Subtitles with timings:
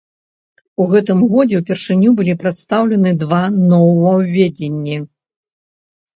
[0.85, 4.97] У гэтым годзе ўпершыню былі прадстаўлены два новаўвядзенні.